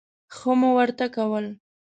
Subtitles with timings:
[0.35, 1.45] ښه مو ورته کول.